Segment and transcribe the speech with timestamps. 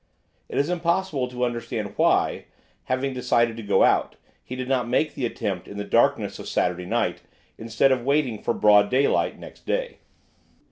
[0.49, 2.45] It is impossible to understand why,
[2.85, 6.49] having decided to go out, he did not make the attempt in the darkness of
[6.49, 7.21] Saturday night,
[7.59, 9.99] instead of waiting for broad daylight next day.